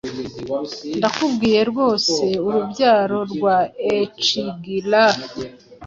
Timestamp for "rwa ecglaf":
3.33-5.19